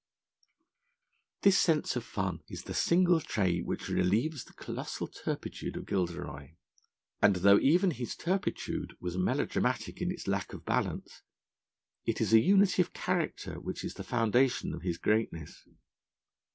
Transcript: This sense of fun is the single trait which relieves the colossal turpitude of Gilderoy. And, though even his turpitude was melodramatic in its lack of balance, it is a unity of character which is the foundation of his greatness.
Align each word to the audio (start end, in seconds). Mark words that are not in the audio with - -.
This 1.43 1.59
sense 1.61 1.95
of 1.95 2.03
fun 2.03 2.41
is 2.49 2.63
the 2.63 2.73
single 2.73 3.19
trait 3.21 3.67
which 3.67 3.87
relieves 3.87 4.43
the 4.45 4.53
colossal 4.53 5.07
turpitude 5.07 5.77
of 5.77 5.85
Gilderoy. 5.85 6.55
And, 7.21 7.35
though 7.35 7.59
even 7.59 7.91
his 7.91 8.15
turpitude 8.15 8.97
was 8.99 9.15
melodramatic 9.15 10.01
in 10.01 10.09
its 10.11 10.27
lack 10.27 10.53
of 10.53 10.65
balance, 10.65 11.21
it 12.03 12.19
is 12.19 12.33
a 12.33 12.39
unity 12.39 12.81
of 12.81 12.93
character 12.93 13.59
which 13.59 13.83
is 13.83 13.93
the 13.93 14.03
foundation 14.03 14.73
of 14.73 14.81
his 14.81 14.97
greatness. 14.97 15.67